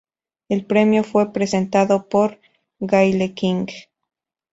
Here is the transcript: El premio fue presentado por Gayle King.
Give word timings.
El 0.49 0.65
premio 0.65 1.03
fue 1.03 1.31
presentado 1.31 2.09
por 2.09 2.39
Gayle 2.79 3.35
King. 3.35 3.67